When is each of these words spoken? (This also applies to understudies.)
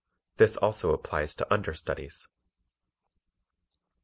(This 0.37 0.57
also 0.57 0.95
applies 0.95 1.35
to 1.35 1.53
understudies.) 1.53 2.27